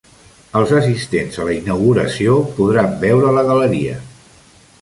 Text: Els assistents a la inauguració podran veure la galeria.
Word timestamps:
Els 0.59 0.71
assistents 0.77 1.37
a 1.43 1.45
la 1.51 1.53
inauguració 1.57 2.39
podran 2.57 2.99
veure 3.07 3.37
la 3.39 3.45
galeria. 3.53 4.01